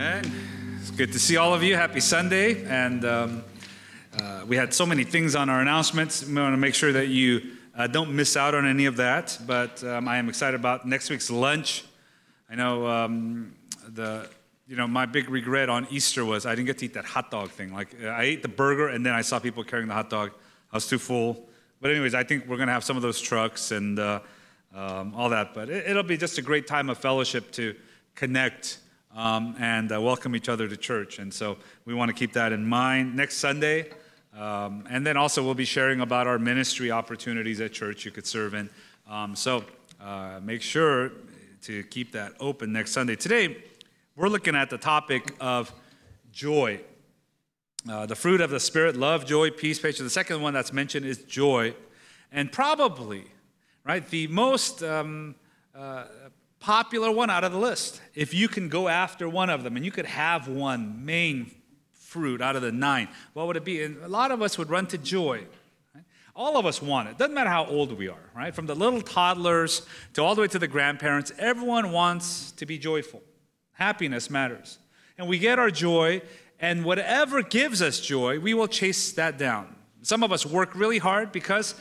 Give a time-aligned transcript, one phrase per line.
[0.00, 0.32] Amen.
[0.80, 1.76] It's good to see all of you.
[1.76, 2.64] Happy Sunday.
[2.64, 3.44] And um,
[4.18, 6.24] uh, we had so many things on our announcements.
[6.26, 9.38] We want to make sure that you uh, don't miss out on any of that.
[9.46, 11.84] But um, I am excited about next week's lunch.
[12.48, 13.54] I know um,
[13.90, 14.26] the
[14.66, 17.30] you know my big regret on Easter was I didn't get to eat that hot
[17.30, 17.70] dog thing.
[17.70, 20.30] Like I ate the burger and then I saw people carrying the hot dog.
[20.72, 21.46] I was too full.
[21.78, 24.20] But anyways, I think we're going to have some of those trucks and uh,
[24.74, 25.52] um, all that.
[25.52, 27.76] But it, it'll be just a great time of fellowship to
[28.14, 28.78] connect
[29.14, 31.18] um, and uh, welcome each other to church.
[31.18, 33.90] And so we want to keep that in mind next Sunday.
[34.36, 38.26] Um, and then also, we'll be sharing about our ministry opportunities at church you could
[38.26, 38.70] serve in.
[39.08, 39.64] Um, so
[40.00, 41.10] uh, make sure
[41.62, 43.16] to keep that open next Sunday.
[43.16, 43.56] Today,
[44.16, 45.72] we're looking at the topic of
[46.32, 46.80] joy.
[47.88, 50.00] Uh, the fruit of the Spirit love, joy, peace, patience.
[50.00, 51.74] The second one that's mentioned is joy.
[52.30, 53.24] And probably,
[53.84, 55.34] right, the most um,
[55.74, 56.04] uh,
[56.60, 58.00] popular one out of the list.
[58.14, 61.50] If you can go after one of them and you could have one main
[61.92, 63.82] fruit out of the nine, what would it be?
[63.82, 65.46] And a lot of us would run to joy.
[66.36, 67.18] All of us want it.
[67.18, 68.54] Doesn't matter how old we are, right?
[68.54, 69.82] From the little toddlers
[70.14, 73.20] to all the way to the grandparents, everyone wants to be joyful.
[73.72, 74.78] Happiness matters.
[75.18, 76.22] And we get our joy,
[76.60, 79.74] and whatever gives us joy, we will chase that down.
[80.02, 81.74] Some of us work really hard because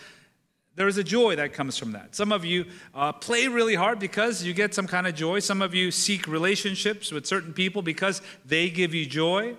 [0.76, 2.16] there is a joy that comes from that.
[2.16, 5.40] Some of you uh, play really hard because you get some kind of joy.
[5.40, 9.56] Some of you seek relationships with certain people because they give you joy.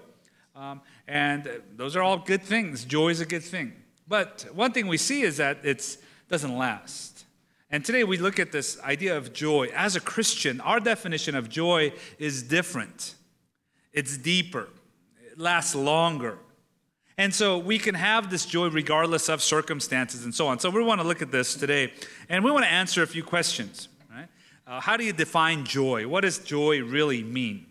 [0.56, 2.84] Um, and those are all good things.
[2.84, 3.72] Joy is a good thing.
[4.08, 5.97] But one thing we see is that it
[6.28, 7.24] doesn't last.
[7.70, 9.69] And today we look at this idea of joy.
[9.74, 13.14] As a Christian, our definition of joy is different,
[13.92, 14.69] it's deeper,
[15.30, 16.39] it lasts longer.
[17.20, 20.58] And so we can have this joy regardless of circumstances and so on.
[20.58, 21.92] So we want to look at this today.
[22.30, 23.88] And we want to answer a few questions.
[24.10, 24.27] Right?
[24.66, 26.08] Uh, how do you define joy?
[26.08, 27.66] What does joy really mean?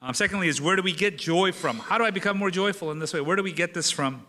[0.00, 1.78] Um, secondly, is where do we get joy from?
[1.78, 3.20] How do I become more joyful in this way?
[3.20, 4.24] Where do we get this from?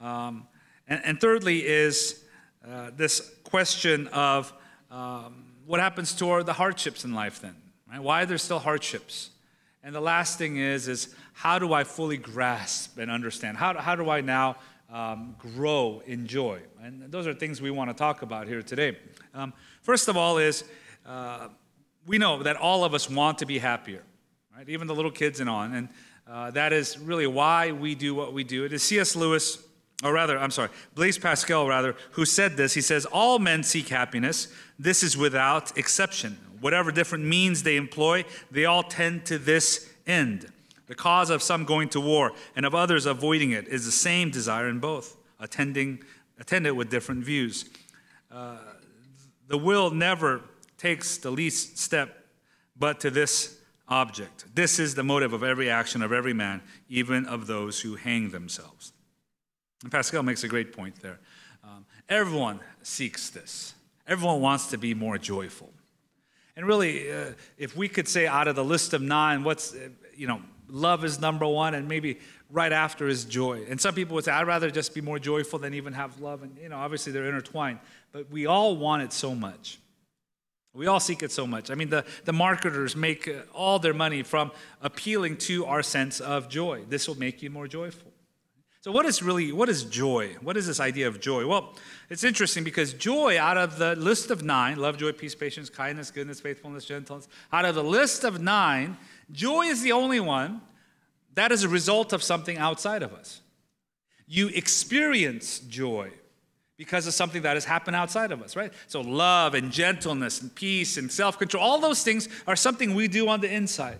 [0.00, 0.46] Um,
[0.86, 2.22] and, and, thirdly, is
[2.64, 4.52] uh, this question of
[4.88, 7.56] um, what happens to our, the hardships in life then?
[7.90, 8.00] Right?
[8.00, 9.30] Why are there still hardships?
[9.82, 13.58] And the last thing is, is how do I fully grasp and understand?
[13.58, 14.56] How, how do I now
[14.90, 16.60] um, grow in joy?
[16.82, 18.96] And those are things we want to talk about here today.
[19.34, 19.52] Um,
[19.82, 20.64] first of all, is
[21.04, 21.48] uh,
[22.06, 24.02] we know that all of us want to be happier,
[24.56, 24.66] right?
[24.66, 25.74] Even the little kids and on.
[25.74, 25.88] And
[26.26, 28.64] uh, that is really why we do what we do.
[28.64, 29.14] It is C.S.
[29.14, 29.62] Lewis,
[30.02, 32.72] or rather, I'm sorry, Blaise Pascal, rather, who said this.
[32.72, 34.48] He says, All men seek happiness.
[34.78, 36.38] This is without exception.
[36.60, 40.50] Whatever different means they employ, they all tend to this end.
[40.86, 44.30] The cause of some going to war and of others avoiding it is the same
[44.30, 46.02] desire in both, attending,
[46.38, 47.64] attend it with different views.
[48.30, 48.58] Uh,
[49.48, 50.42] the will never
[50.78, 52.24] takes the least step
[52.78, 53.58] but to this
[53.88, 54.44] object.
[54.54, 58.30] This is the motive of every action of every man, even of those who hang
[58.30, 58.92] themselves.
[59.82, 61.18] And Pascal makes a great point there.
[61.62, 63.74] Um, everyone seeks this,
[64.06, 65.72] everyone wants to be more joyful.
[66.56, 69.90] And really, uh, if we could say out of the list of nine, what's, uh,
[70.16, 72.18] you know, love is number one, and maybe
[72.50, 73.64] right after is joy.
[73.68, 76.42] And some people would say, I'd rather just be more joyful than even have love.
[76.42, 77.78] And, you know, obviously they're intertwined.
[78.12, 79.78] But we all want it so much.
[80.74, 81.70] We all seek it so much.
[81.70, 86.48] I mean, the, the marketers make all their money from appealing to our sense of
[86.48, 86.84] joy.
[86.88, 88.12] This will make you more joyful.
[88.86, 90.36] So, what is really, what is joy?
[90.42, 91.44] What is this idea of joy?
[91.44, 91.74] Well,
[92.08, 96.12] it's interesting because joy, out of the list of nine love, joy, peace, patience, kindness,
[96.12, 98.96] goodness, faithfulness, gentleness out of the list of nine,
[99.32, 100.60] joy is the only one
[101.34, 103.40] that is a result of something outside of us.
[104.28, 106.12] You experience joy
[106.76, 108.72] because of something that has happened outside of us, right?
[108.86, 113.08] So, love and gentleness and peace and self control, all those things are something we
[113.08, 113.98] do on the inside,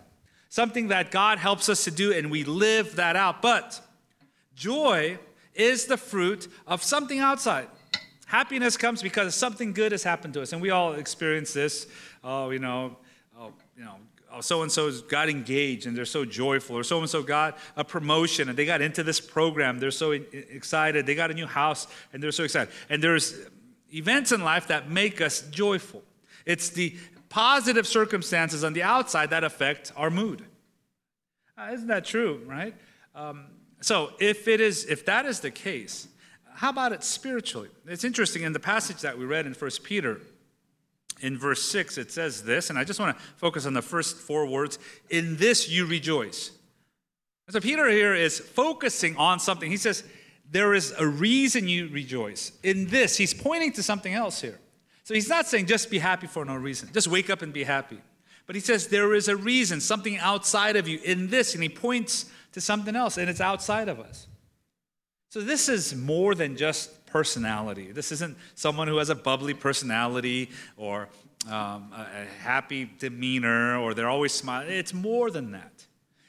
[0.49, 3.43] something that God helps us to do, and we live that out.
[3.43, 3.81] But
[4.57, 5.19] Joy
[5.55, 7.69] is the fruit of something outside.
[8.27, 11.87] Happiness comes because something good has happened to us, and we all experience this.
[12.25, 12.97] Oh, you know,
[13.39, 13.95] oh, you know,
[14.41, 17.85] so and so got engaged and they're so joyful, or so and so got a
[17.85, 19.79] promotion and they got into this program.
[19.79, 21.07] They're so excited.
[21.07, 22.73] They got a new house and they're so excited.
[22.89, 23.35] And there's
[23.95, 26.03] events in life that make us joyful.
[26.45, 26.97] It's the
[27.29, 30.45] positive circumstances on the outside that affect our mood.
[31.57, 32.75] Uh, isn't that true, right?
[33.15, 33.47] Um,
[33.81, 36.09] so if it is, if that is the case,
[36.55, 37.69] how about it spiritually?
[37.87, 40.21] It's interesting in the passage that we read in 1 Peter,
[41.21, 44.17] in verse 6, it says this, and I just want to focus on the first
[44.17, 44.79] four words
[45.09, 46.51] In this you rejoice.
[47.49, 49.71] So Peter here is focusing on something.
[49.71, 50.05] He says,
[50.51, 52.53] There is a reason you rejoice.
[52.63, 54.59] In this, he's pointing to something else here.
[55.05, 57.65] So he's not saying just be happy for no reason, just wake up and be
[57.65, 58.01] happy.
[58.47, 61.69] But he says there is a reason, something outside of you in this, and he
[61.69, 62.27] points
[62.57, 64.29] to something else, and it's outside of us.
[65.29, 67.93] So this is more than just personality.
[67.93, 70.49] This isn't someone who has a bubbly personality
[70.79, 71.11] or
[71.49, 74.71] um, a, happy demeanor or they're always smiling.
[74.71, 75.85] It's more than that.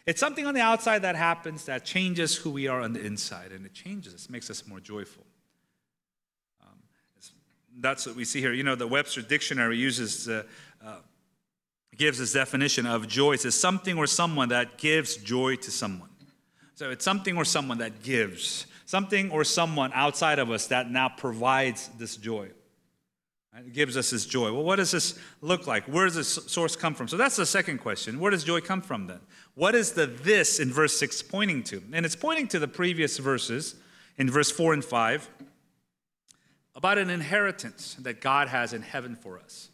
[0.06, 3.54] It's something on the outside that happens that changes who we are on the inside,
[3.54, 5.24] and it changes us, makes us more joyful.
[6.62, 6.78] Um,
[7.80, 8.52] that's what we see here.
[8.52, 10.44] You know, the Webster Dictionary uses, uh,
[11.96, 13.36] gives this definition of joy.
[13.36, 16.10] It says something or someone that gives joy to someone.
[16.78, 21.10] So it's something or someone that gives something or someone outside of us that now
[21.10, 22.50] provides this joy.
[23.58, 24.54] It gives us this joy.
[24.54, 25.86] Well, what does this look like?
[25.86, 27.08] Where does this source come from?
[27.08, 28.20] So that's the second question.
[28.20, 29.22] Where does joy come from then?
[29.56, 31.82] What is the this in verse 6 pointing to?
[31.94, 33.74] And it's pointing to the previous verses
[34.20, 35.28] in verse 4 and 5
[36.76, 39.70] about an inheritance that God has in heaven for us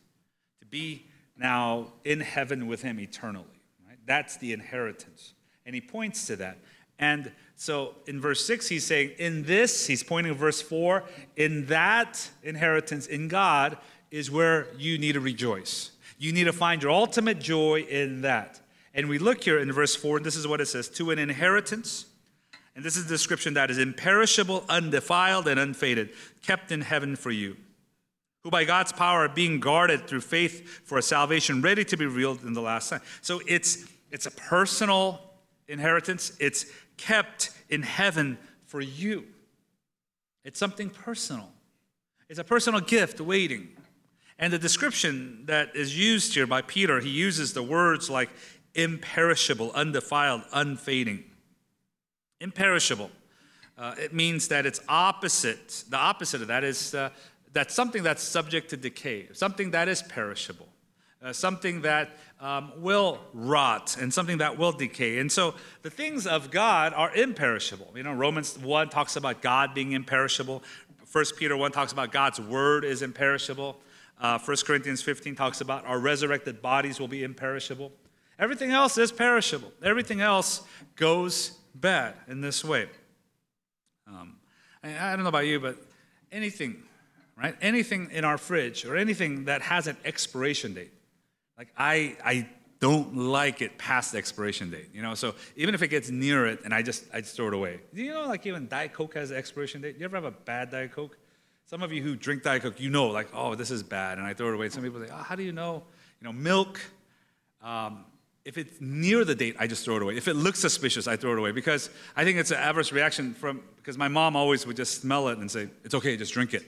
[0.62, 3.62] to be now in heaven with Him eternally.
[3.86, 3.98] Right?
[4.06, 5.34] That's the inheritance.
[5.66, 6.60] And He points to that.
[7.04, 11.04] And so in verse 6, he's saying, in this, he's pointing to verse 4,
[11.36, 13.78] in that inheritance in God
[14.10, 15.92] is where you need to rejoice.
[16.18, 18.62] You need to find your ultimate joy in that.
[18.94, 21.20] And we look here in verse 4, and this is what it says to an
[21.20, 22.06] inheritance.
[22.74, 26.12] And this is the description that is imperishable, undefiled, and unfaded,
[26.42, 27.58] kept in heaven for you,
[28.44, 32.06] who by God's power are being guarded through faith for a salvation ready to be
[32.06, 33.02] revealed in the last time.
[33.22, 35.33] So it's, it's a personal
[35.68, 36.66] inheritance, it's
[36.98, 39.26] kept in heaven for you.
[40.44, 41.50] It's something personal,
[42.30, 43.70] it's a personal gift waiting.
[44.40, 48.30] And the description that is used here by Peter, he uses the words like
[48.74, 51.24] imperishable, undefiled, unfading.
[52.42, 53.12] Imperishable.
[53.78, 55.84] Uh, it means that it's opposite.
[55.88, 57.12] The opposite of that is uh,
[57.54, 60.68] that's something that's subject to decay, something that is perishable
[61.24, 65.20] uh, something that um, will rot and something that will decay.
[65.20, 67.94] And so the things of God are imperishable.
[67.96, 70.62] You know, Romans 1 talks about God being imperishable.
[71.12, 73.80] 1 Peter 1 talks about God's word is imperishable.
[74.20, 77.92] Uh, 1 Corinthians 15 talks about our resurrected bodies will be imperishable.
[78.38, 79.72] Everything else is perishable.
[79.82, 80.64] Everything else
[80.96, 82.90] goes bad in this way.
[84.08, 84.36] Um,
[84.84, 85.78] I don't know about you, but
[86.32, 86.84] anything,
[87.38, 87.56] right?
[87.62, 90.92] Anything in our fridge or anything that has an expiration date
[91.58, 94.90] like I I don't like it past the expiration date.
[94.94, 97.54] You know, so even if it gets near it and I just I throw it
[97.54, 97.80] away.
[97.94, 99.98] Do you know like even Diet Coke has an expiration date?
[99.98, 101.18] You ever have a bad Diet Coke?
[101.66, 104.28] Some of you who drink Diet Coke, you know, like, oh, this is bad, and
[104.28, 104.70] I throw it away.
[104.70, 105.84] Some people say, oh, how do you know?
[106.20, 106.80] You know, milk.
[107.62, 108.06] Um,
[108.44, 110.18] if it's near the date, I just throw it away.
[110.18, 113.34] If it looks suspicious, I throw it away because I think it's an adverse reaction
[113.34, 116.54] from because my mom always would just smell it and say, "It's okay, just drink
[116.54, 116.64] it."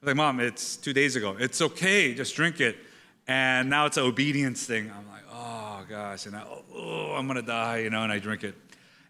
[0.00, 1.36] I'm like, "Mom, it's two days ago.
[1.38, 2.78] It's okay, just drink it."
[3.30, 4.90] And now it's an obedience thing.
[4.90, 6.42] I'm like, oh gosh, and I,
[6.74, 8.56] oh, I'm gonna die, you know, and I drink it.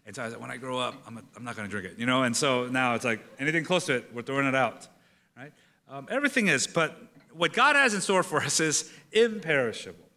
[0.05, 1.97] And so I said, when I grow up, I'm, a, I'm not gonna drink it,
[1.97, 2.21] you know.
[2.21, 4.87] And so now it's like anything close to it, we're throwing it out,
[5.35, 5.51] right?
[5.89, 7.01] Um, everything is, but
[7.33, 10.07] what God has in store for us is imperishable,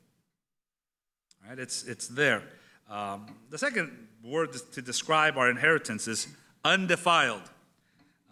[1.49, 1.59] right?
[1.59, 2.43] It's it's there.
[2.91, 3.91] Um, the second
[4.23, 6.29] word to describe our inheritance is
[6.63, 7.41] undefiled.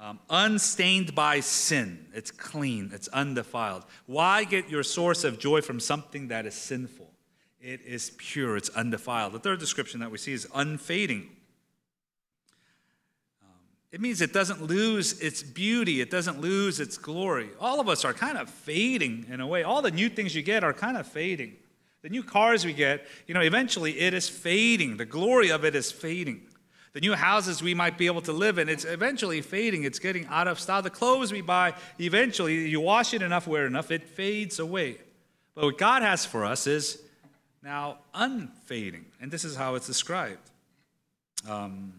[0.02, 2.06] Um, unstained by sin.
[2.12, 3.84] It's clean, it's undefiled.
[4.06, 7.08] Why get your source of joy from something that is sinful?
[7.60, 9.32] It is pure, it's undefiled.
[9.32, 11.30] The third description that we see is unfading.
[13.44, 13.50] Um,
[13.92, 17.50] it means it doesn't lose its beauty, it doesn't lose its glory.
[17.60, 19.62] All of us are kind of fading in a way.
[19.62, 21.54] All the new things you get are kind of fading.
[22.02, 24.96] The new cars we get, you know, eventually it is fading.
[24.96, 26.42] The glory of it is fading.
[26.92, 29.84] The new houses we might be able to live in, it's eventually fading.
[29.84, 30.82] It's getting out of style.
[30.82, 34.98] The clothes we buy, eventually, you wash it enough, wear it enough, it fades away.
[35.54, 37.02] But what God has for us is
[37.62, 39.06] now unfading.
[39.20, 40.50] And this is how it's described.
[41.48, 41.94] Um,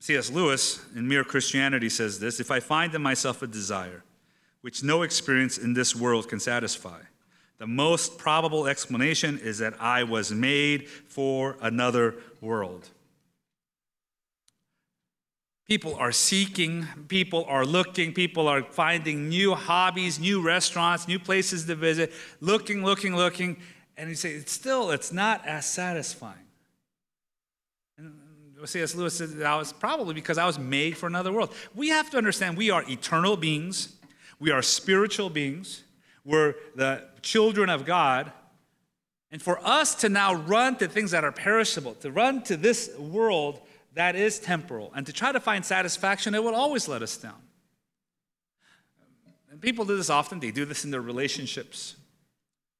[0.00, 0.30] C.S.
[0.30, 4.02] Lewis in Mere Christianity says this If I find in myself a desire
[4.60, 7.00] which no experience in this world can satisfy,
[7.58, 12.88] the most probable explanation is that I was made for another world.
[15.66, 21.64] People are seeking, people are looking, people are finding new hobbies, new restaurants, new places
[21.64, 23.56] to visit, looking, looking, looking.
[23.96, 26.36] And you say, it's still, it's not as satisfying.
[27.96, 28.14] And
[28.62, 28.94] uh, C.S.
[28.94, 31.54] Lewis said that was probably because I was made for another world.
[31.74, 33.96] We have to understand we are eternal beings,
[34.38, 35.82] we are spiritual beings,
[36.26, 38.32] we're the children of God.
[39.30, 42.94] And for us to now run to things that are perishable, to run to this
[42.98, 43.60] world
[43.94, 44.92] that is temporal.
[44.94, 47.40] And to try to find satisfaction, it will always let us down.
[49.50, 51.96] And people do this often, they do this in their relationships.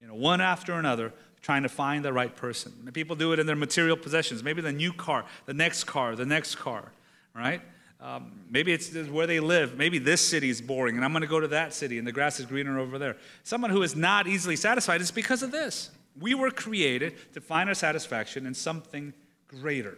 [0.01, 2.73] You know, one after another, trying to find the right person.
[2.85, 6.17] And people do it in their material possessions, maybe the new car, the next car,
[6.17, 6.91] the next car,
[7.35, 7.61] right?
[8.01, 9.77] Um, maybe it's where they live.
[9.77, 12.13] Maybe this city is boring, and I'm going to go to that city, and the
[12.13, 13.17] grass is greener over there.
[13.45, 15.91] Someone who is not easily satisfied is because of this.
[16.19, 19.15] We were created to find our satisfaction in something
[19.49, 19.97] greater,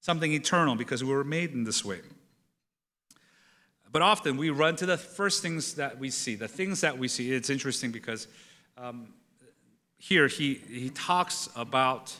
[0.00, 2.00] something eternal, because we were made in this way.
[3.92, 7.08] But often we run to the first things that we see, the things that we
[7.08, 7.32] see.
[7.32, 8.28] It's interesting because
[8.78, 9.14] um,
[9.98, 12.14] here he, he talks about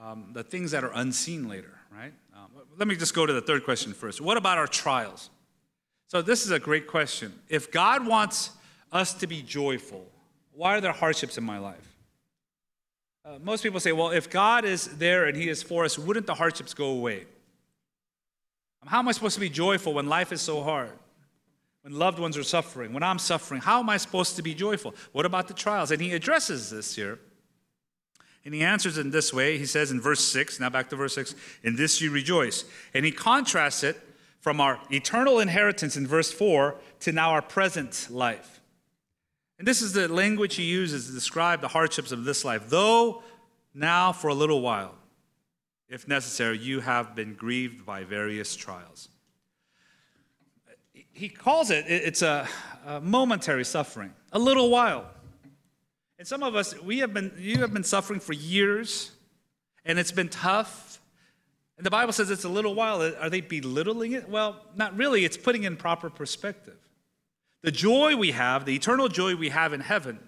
[0.00, 2.12] um, the things that are unseen later, right?
[2.36, 4.20] Um, let me just go to the third question first.
[4.20, 5.30] What about our trials?
[6.08, 7.32] So, this is a great question.
[7.48, 8.50] If God wants
[8.90, 10.06] us to be joyful,
[10.52, 11.91] why are there hardships in my life?
[13.24, 16.26] Uh, most people say, well, if God is there and He is for us, wouldn't
[16.26, 17.26] the hardships go away?
[18.84, 20.90] How am I supposed to be joyful when life is so hard?
[21.82, 24.94] When loved ones are suffering, when I'm suffering, how am I supposed to be joyful?
[25.12, 25.90] What about the trials?
[25.90, 27.18] And he addresses this here.
[28.44, 29.58] And he answers in this way.
[29.58, 32.64] He says in verse 6, now back to verse 6, in this you rejoice.
[32.92, 34.00] And he contrasts it
[34.40, 38.60] from our eternal inheritance in verse 4 to now our present life.
[39.62, 42.64] And this is the language he uses to describe the hardships of this life.
[42.68, 43.22] Though
[43.72, 44.92] now for a little while,
[45.88, 49.08] if necessary, you have been grieved by various trials.
[51.12, 52.48] He calls it, it's a,
[52.84, 55.06] a momentary suffering, a little while.
[56.18, 59.12] And some of us, we have been, you have been suffering for years,
[59.84, 61.00] and it's been tough.
[61.76, 63.00] And the Bible says it's a little while.
[63.00, 64.28] Are they belittling it?
[64.28, 65.24] Well, not really.
[65.24, 66.81] It's putting in proper perspective.
[67.62, 70.18] The joy we have, the eternal joy we have in heaven,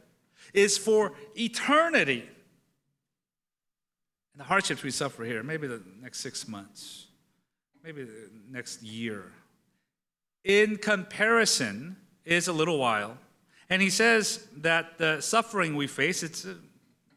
[0.52, 2.28] is for eternity.
[4.32, 7.06] And the hardships we suffer here, maybe the next six months,
[7.82, 9.32] maybe the next year,
[10.44, 13.18] in comparison, is a little while.
[13.68, 16.54] And he says that the suffering we face, it's uh,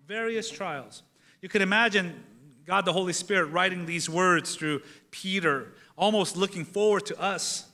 [0.07, 1.03] various trials.
[1.41, 2.24] You can imagine
[2.65, 4.81] God the Holy Spirit writing these words through
[5.12, 7.66] Peter, almost looking forward to us.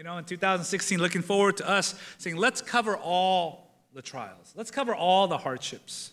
[0.00, 4.70] You know, in 2016, looking forward to us, saying, let's cover all the trials, let's
[4.70, 6.12] cover all the hardships.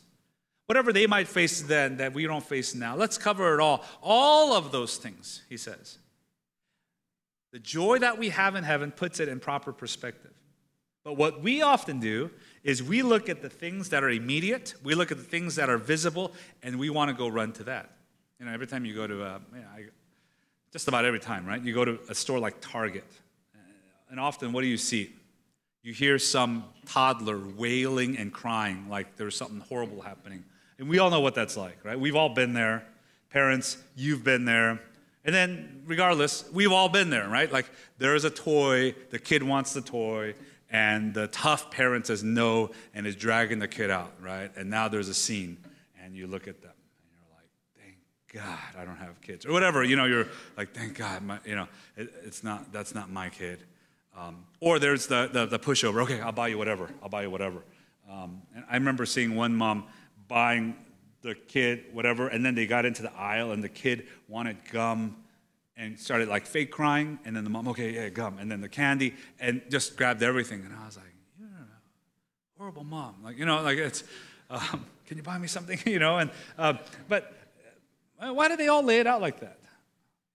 [0.65, 3.85] Whatever they might face then that we don't face now, let's cover it all.
[4.03, 5.99] All of those things, he says.
[7.53, 10.33] The joy that we have in heaven puts it in proper perspective.
[11.05, 12.29] But what we often do
[12.65, 15.69] is we look at the things that are immediate, we look at the things that
[15.69, 17.89] are visible, and we want to go run to that.
[18.37, 19.41] You know, every time you go to, a,
[20.73, 21.63] just about every time, right?
[21.63, 23.05] You go to a store like Target,
[24.09, 25.11] and often what do you see?
[25.83, 30.43] You hear some toddler wailing and crying like there's something horrible happening.
[30.79, 31.99] And we all know what that's like, right?
[31.99, 32.85] We've all been there.
[33.29, 34.81] Parents, you've been there.
[35.25, 37.51] And then, regardless, we've all been there, right?
[37.51, 40.35] Like, there's a toy, the kid wants the toy,
[40.69, 44.51] and the tough parent says no and is dragging the kid out, right?
[44.55, 45.57] And now there's a scene,
[46.01, 46.71] and you look at them,
[47.01, 47.49] and you're like,
[48.31, 49.45] thank God I don't have kids.
[49.45, 52.95] Or whatever, you know, you're like, thank God, my, you know, it, it's not, that's
[52.95, 53.63] not my kid.
[54.17, 57.29] Um, or there's the, the, the, pushover, okay, I'll buy you whatever, I'll buy you
[57.29, 57.61] whatever.
[58.11, 59.83] Um, and I remember seeing one mom
[60.27, 60.75] buying
[61.21, 65.17] the kid whatever, and then they got into the aisle, and the kid wanted gum
[65.75, 68.69] and started like fake crying, and then the mom, okay, yeah, gum, and then the
[68.69, 70.61] candy, and just grabbed everything.
[70.65, 71.05] And I was like,
[71.39, 73.17] you're a horrible mom.
[73.23, 74.03] Like, you know, like it's,
[74.49, 75.79] um, can you buy me something?
[75.85, 76.73] you know, and, uh,
[77.07, 77.33] but
[78.19, 79.59] why do they all lay it out like that?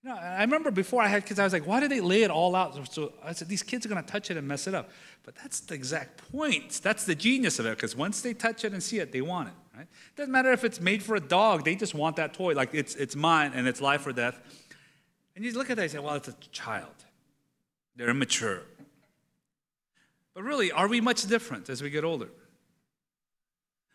[0.03, 2.31] Know, I remember before I had kids, I was like, why do they lay it
[2.31, 2.93] all out?
[2.93, 4.89] So I said, these kids are going to touch it and mess it up.
[5.23, 6.81] But that's the exact point.
[6.83, 9.47] That's the genius of it, because once they touch it and see it, they want
[9.47, 9.53] it.
[9.77, 9.87] Right?
[10.17, 12.53] Doesn't matter if it's made for a dog; they just want that toy.
[12.53, 14.39] Like it's it's mine and it's life or death.
[15.35, 16.93] And you look at that and say, "Well, it's a child.
[17.95, 18.61] They're immature."
[20.35, 22.29] But really, are we much different as we get older?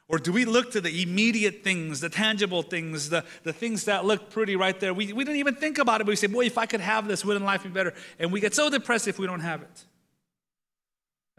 [0.09, 4.07] Or do we look to the immediate things, the tangible things, the, the things that
[4.07, 4.95] look pretty right there?
[4.95, 7.07] We, we don't even think about it, but we say, boy, if I could have
[7.07, 7.93] this, wouldn't life be better?
[8.19, 9.85] And we get so depressed if we don't have it.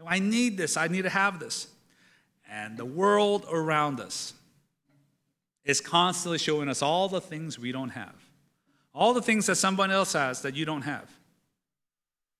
[0.06, 1.66] I need this, I need to have this.
[2.48, 4.34] And the world around us
[5.64, 8.14] is constantly showing us all the things we don't have,
[8.94, 11.10] all the things that someone else has that you don't have.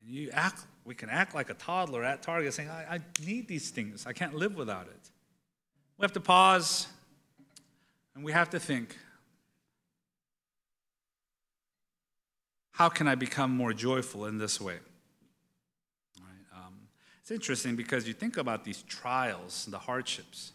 [0.00, 3.46] And you act, we can act like a toddler at Target saying, I, I need
[3.46, 5.10] these things, I can't live without it.
[6.00, 6.86] We have to pause
[8.14, 8.96] and we have to think
[12.72, 14.78] how can I become more joyful in this way?
[17.30, 20.50] It's interesting because you think about these trials, the hardships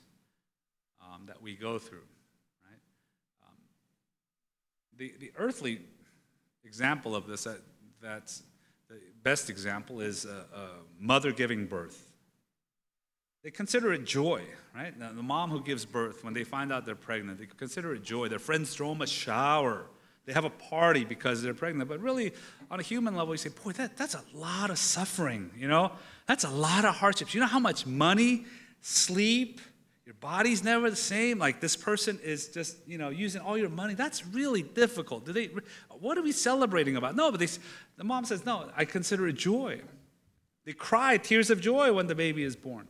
[1.00, 2.04] um, that we go through,
[2.70, 2.82] right?
[3.48, 3.56] Um,
[4.98, 5.80] the, the earthly
[6.66, 7.62] example of this, that,
[8.02, 8.44] that's
[8.90, 12.12] the best example, is a, a mother giving birth.
[13.46, 14.42] They consider it joy,
[14.74, 14.92] right?
[15.00, 18.28] The mom who gives birth, when they find out they're pregnant, they consider it joy.
[18.28, 19.86] Their friends throw them a shower.
[20.26, 21.88] They have a party because they're pregnant.
[21.88, 22.34] But really,
[22.72, 25.92] on a human level, you say, boy, that, that's a lot of suffering, you know?
[26.26, 27.36] That's a lot of hardships.
[27.36, 28.46] You know how much money,
[28.82, 29.62] sleep,
[30.08, 31.38] your body's never the same.
[31.38, 33.94] Like this person is just, you know, using all your money.
[33.94, 35.24] That's really difficult.
[35.24, 35.52] Do they?
[36.00, 37.16] What are we celebrating about?
[37.16, 37.50] No, but they,
[37.98, 38.72] the mom says, no.
[38.76, 39.82] I consider it joy.
[40.66, 42.88] They cry tears of joy when the baby is born.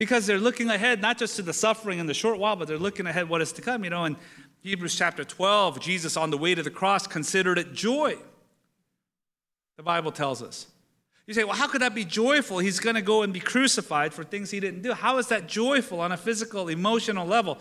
[0.00, 2.78] Because they're looking ahead, not just to the suffering in the short while, but they're
[2.78, 3.84] looking ahead what is to come.
[3.84, 4.16] You know, in
[4.62, 8.16] Hebrews chapter 12, Jesus on the way to the cross considered it joy.
[9.76, 10.66] The Bible tells us.
[11.26, 12.60] You say, well, how could that be joyful?
[12.60, 14.94] He's going to go and be crucified for things he didn't do.
[14.94, 17.58] How is that joyful on a physical, emotional level?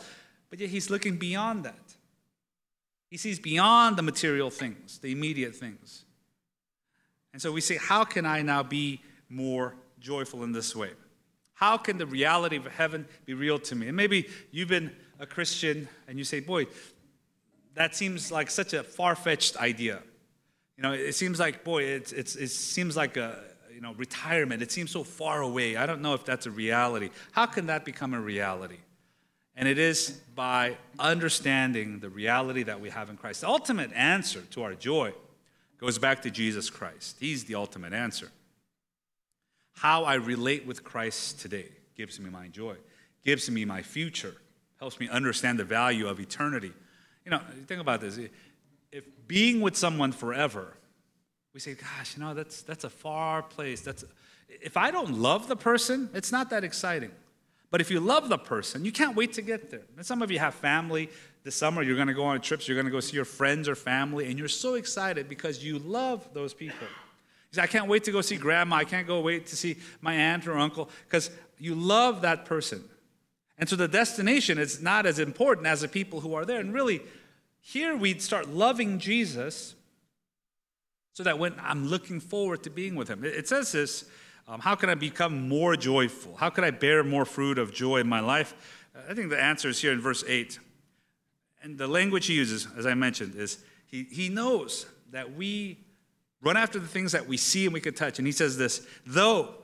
[0.49, 1.95] But yet he's looking beyond that.
[3.11, 6.05] He sees beyond the material things, the immediate things.
[7.33, 10.91] And so we say, how can I now be more joyful in this way?
[11.59, 13.89] How can the reality of heaven be real to me?
[13.89, 16.67] And maybe you've been a Christian and you say, boy,
[17.75, 20.01] that seems like such a far fetched idea.
[20.77, 24.61] You know, it seems like, boy, it's, it's, it seems like a, you know, retirement.
[24.61, 25.75] It seems so far away.
[25.75, 27.09] I don't know if that's a reality.
[27.33, 28.77] How can that become a reality?
[29.57, 33.41] And it is by understanding the reality that we have in Christ.
[33.41, 35.11] The ultimate answer to our joy
[35.77, 37.17] goes back to Jesus Christ.
[37.19, 38.31] He's the ultimate answer.
[39.79, 42.75] How I relate with Christ today gives me my joy,
[43.23, 44.35] gives me my future,
[44.77, 46.73] helps me understand the value of eternity.
[47.23, 48.19] You know, think about this.
[48.91, 50.75] If being with someone forever,
[51.53, 53.79] we say, gosh, you know, that's, that's a far place.
[53.79, 54.03] That's,
[54.49, 57.11] if I don't love the person, it's not that exciting.
[57.71, 59.83] But if you love the person, you can't wait to get there.
[59.95, 61.09] And some of you have family
[61.45, 63.69] this summer, you're going to go on trips, you're going to go see your friends
[63.69, 66.87] or family, and you're so excited because you love those people.
[67.51, 68.77] You say, I can't wait to go see grandma.
[68.77, 72.83] I can't go wait to see my aunt or uncle because you love that person.
[73.57, 76.59] And so the destination is not as important as the people who are there.
[76.59, 77.01] And really,
[77.59, 79.75] here we'd start loving Jesus
[81.13, 84.05] so that when I'm looking forward to being with him, it says this
[84.47, 86.35] um, how can I become more joyful?
[86.35, 88.55] How can I bear more fruit of joy in my life?
[89.07, 90.57] I think the answer is here in verse 8.
[91.61, 95.77] And the language he uses, as I mentioned, is he, he knows that we
[96.41, 98.17] Run after the things that we see and we can touch.
[98.19, 99.55] And he says this though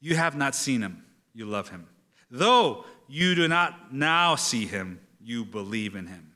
[0.00, 1.86] you have not seen him, you love him.
[2.30, 6.32] Though you do not now see him, you believe in him.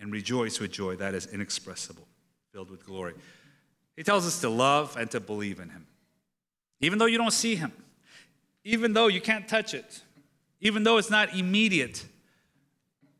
[0.00, 2.06] And rejoice with joy that is inexpressible,
[2.52, 3.14] filled with glory.
[3.96, 5.86] He tells us to love and to believe in him.
[6.80, 7.72] Even though you don't see him,
[8.64, 10.02] even though you can't touch it,
[10.60, 12.04] even though it's not immediate,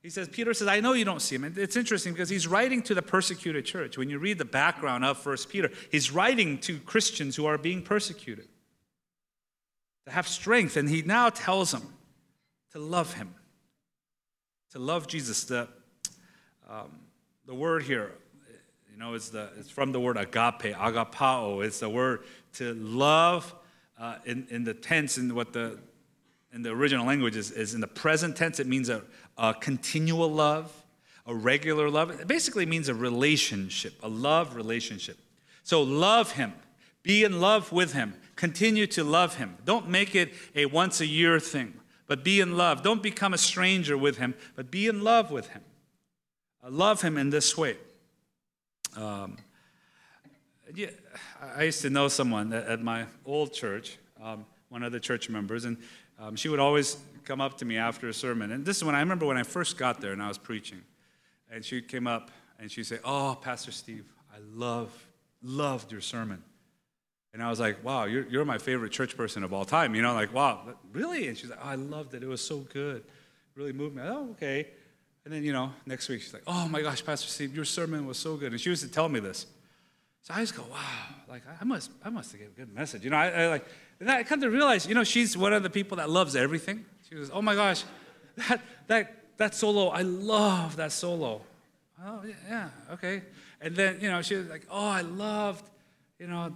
[0.08, 1.44] he says, Peter says, I know you don't see him.
[1.44, 3.98] And it's interesting because he's writing to the persecuted church.
[3.98, 7.82] When you read the background of First Peter, he's writing to Christians who are being
[7.82, 8.48] persecuted
[10.06, 10.78] to have strength.
[10.78, 11.92] And he now tells them
[12.72, 13.34] to love him,
[14.72, 15.44] to love Jesus.
[15.44, 15.68] The,
[16.70, 17.00] um,
[17.44, 18.12] the word here,
[18.90, 21.62] you know, is the, it's from the word agape, agapao.
[21.62, 22.20] It's the word
[22.54, 23.54] to love
[24.00, 25.78] uh, in, in the tense, in what the
[26.52, 28.58] in the original language is, is in the present tense.
[28.58, 29.02] It means a,
[29.38, 30.72] a continual love,
[31.26, 32.10] a regular love.
[32.10, 35.16] It basically means a relationship, a love relationship.
[35.62, 36.52] So love him,
[37.02, 39.56] be in love with him, continue to love him.
[39.64, 41.74] Don't make it a once a year thing,
[42.06, 42.82] but be in love.
[42.82, 45.62] Don't become a stranger with him, but be in love with him.
[46.64, 47.76] Uh, love him in this way.
[48.96, 49.36] Um,
[50.74, 50.88] yeah,
[51.56, 55.64] I used to know someone at my old church, um, one of the church members,
[55.64, 55.76] and
[56.18, 56.96] um, she would always
[57.28, 58.50] come up to me after a sermon.
[58.50, 60.80] And this is when I remember when I first got there and I was preaching.
[61.50, 64.90] And she came up and she'd say, Oh, Pastor Steve, I love,
[65.42, 66.42] loved your sermon.
[67.34, 69.94] And I was like, wow, you're, you're my favorite church person of all time.
[69.94, 71.28] You know, like, wow, really?
[71.28, 72.22] And she's like, oh, I loved it.
[72.22, 72.96] It was so good.
[72.96, 73.04] It
[73.54, 74.02] really moved me.
[74.04, 74.68] Oh, okay.
[75.24, 78.06] And then, you know, next week she's like, oh my gosh, Pastor Steve, your sermon
[78.06, 78.52] was so good.
[78.52, 79.46] And she used to tell me this.
[80.22, 80.78] So I just go, wow,
[81.28, 83.04] like I must, I must have given a good message.
[83.04, 83.66] You know, I, I like,
[84.00, 86.84] and I come to realize, you know, she's one of the people that loves everything.
[87.08, 87.84] She goes, oh my gosh,
[88.48, 91.42] that, that, that solo, I love that solo.
[92.04, 93.22] Oh, yeah, okay.
[93.60, 95.68] And then, you know, she was like, oh, I loved,
[96.18, 96.50] you know, uh,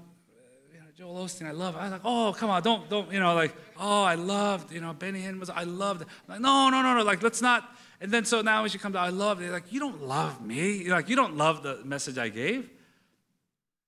[0.72, 1.74] you know Joel Osteen, I love.
[1.76, 4.80] I was like, oh, come on, don't, don't, you know, like, oh, I loved, you
[4.80, 6.02] know, Benny Hinn was, I loved.
[6.02, 7.68] I'm like, no, no, no, no, like, let's not.
[8.00, 9.50] And then so now when she comes out, I love it.
[9.50, 10.82] Like, you don't love me.
[10.82, 12.68] You're like, you don't love the message I gave.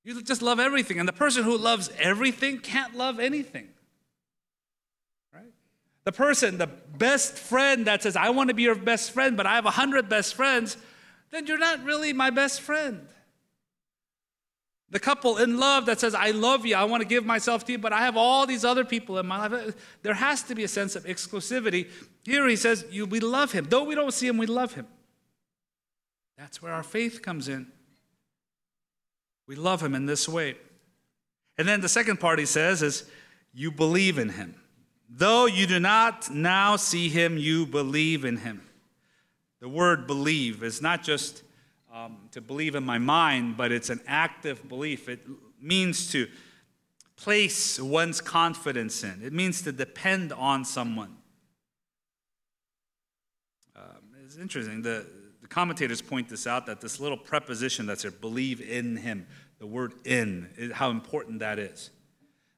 [0.05, 1.01] You just love everything.
[1.01, 3.69] And the person who loves everything can't love anything.
[5.33, 5.53] Right?
[6.05, 9.47] The person, the best friend that says, I want to be your best friend, but
[9.47, 10.77] I have a hundred best friends,
[11.31, 13.09] then you're not really my best friend.
[14.91, 17.73] The couple in love that says, I love you, I want to give myself to
[17.73, 19.75] you, but I have all these other people in my life.
[20.03, 21.91] There has to be a sense of exclusivity.
[22.25, 23.67] Here he says, you, We love him.
[23.69, 24.87] Though we don't see him, we love him.
[26.37, 27.73] That's where our faith comes in.
[29.47, 30.57] We love him in this way.
[31.59, 33.09] And then the second part he says is,
[33.53, 34.55] You believe in him.
[35.09, 38.63] Though you do not now see him, you believe in him.
[39.61, 41.43] The word believe is not just
[41.93, 45.09] um, to believe in my mind, but it's an active belief.
[45.09, 45.21] It
[45.61, 46.27] means to
[47.17, 51.17] place one's confidence in, it means to depend on someone.
[53.77, 53.83] Um,
[54.25, 54.83] it's interesting.
[54.83, 55.07] The,
[55.45, 59.27] the commentators point this out that this little preposition that's there, believe in him,
[59.59, 61.91] the word in, how important that is.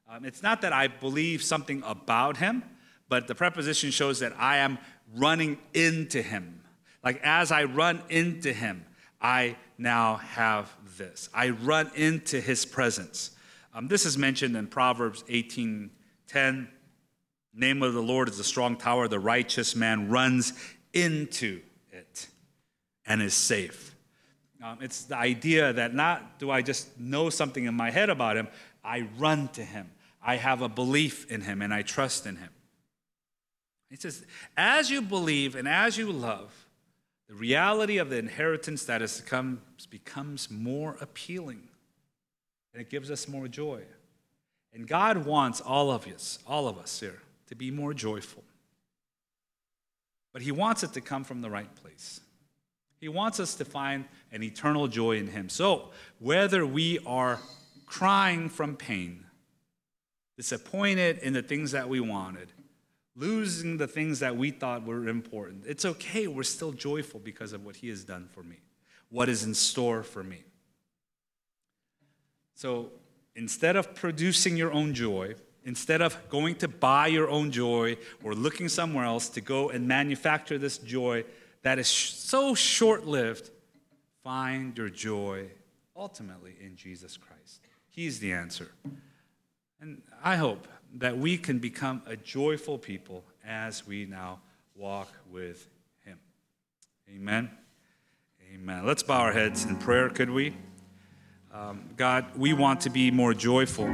[0.09, 2.63] Um, it's not that I believe something about him,
[3.09, 4.77] but the preposition shows that I am
[5.13, 6.61] running into him.
[7.03, 8.85] Like as I run into him,
[9.19, 11.27] I now have this.
[11.33, 13.31] I run into his presence.
[13.73, 16.69] Um, this is mentioned in Proverbs 18:10.
[17.53, 19.09] Name of the Lord is a strong tower.
[19.09, 20.53] The righteous man runs
[20.93, 21.59] into
[21.91, 22.29] it
[23.07, 23.95] and is safe.
[24.63, 28.37] Um, it's the idea that not do I just know something in my head about
[28.37, 28.47] him,
[28.83, 29.91] I run to him.
[30.21, 32.49] I have a belief in him and I trust in him.
[33.89, 34.25] He says,
[34.57, 36.67] as you believe and as you love,
[37.29, 41.67] the reality of the inheritance that is to come becomes more appealing
[42.73, 43.81] and it gives us more joy.
[44.73, 48.43] And God wants all of us, all of us here, to be more joyful.
[50.33, 52.21] But He wants it to come from the right place.
[52.99, 55.49] He wants us to find an eternal joy in Him.
[55.49, 57.39] So, whether we are
[57.85, 59.25] crying from pain,
[60.35, 62.51] disappointed in the things that we wanted,
[63.15, 65.63] losing the things that we thought were important.
[65.65, 66.27] It's okay.
[66.27, 68.57] We're still joyful because of what He has done for me,
[69.09, 70.43] what is in store for me.
[72.53, 72.89] So
[73.35, 78.33] instead of producing your own joy, instead of going to buy your own joy or
[78.33, 81.23] looking somewhere else to go and manufacture this joy
[81.67, 83.51] that is so short lived,
[84.23, 85.47] find your joy
[85.97, 87.59] ultimately in Jesus Christ.
[87.89, 88.71] He's the answer.
[89.81, 94.39] And I hope that we can become a joyful people as we now
[94.77, 95.67] walk with
[96.05, 96.17] Him.
[97.13, 97.51] Amen.
[98.53, 98.85] Amen.
[98.85, 100.55] Let's bow our heads in prayer, could we?
[101.53, 103.93] Um, God, we want to be more joyful.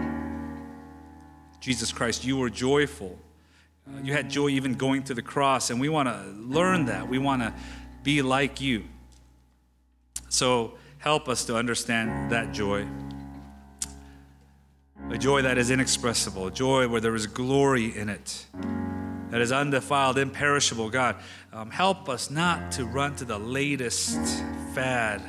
[1.59, 3.17] Jesus Christ, you were joyful.
[4.03, 7.07] You had joy even going to the cross, and we want to learn that.
[7.07, 7.53] We want to
[8.03, 8.85] be like you.
[10.29, 12.87] So help us to understand that joy
[15.11, 18.45] a joy that is inexpressible, a joy where there is glory in it,
[19.29, 20.89] that is undefiled, imperishable.
[20.89, 21.17] God,
[21.51, 24.17] um, help us not to run to the latest
[24.73, 25.21] fad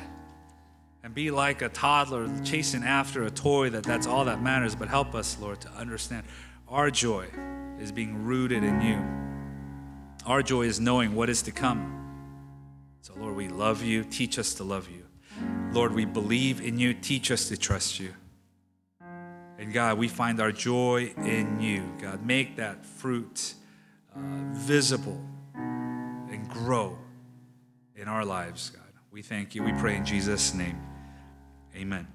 [1.03, 4.87] and be like a toddler chasing after a toy that that's all that matters, but
[4.87, 6.25] help us, Lord, to understand
[6.75, 7.25] our joy
[7.79, 9.01] is being rooted in you.
[10.25, 11.93] Our joy is knowing what is to come.
[13.01, 14.03] So, Lord, we love you.
[14.03, 15.05] Teach us to love you.
[15.71, 16.93] Lord, we believe in you.
[16.93, 18.13] Teach us to trust you.
[19.57, 21.81] And God, we find our joy in you.
[22.01, 23.53] God, make that fruit
[24.13, 24.19] uh,
[24.51, 25.21] visible
[25.55, 26.97] and grow
[27.95, 28.83] in our lives, God.
[29.11, 29.63] We thank you.
[29.63, 30.77] We pray in Jesus' name.
[31.73, 32.14] Amen.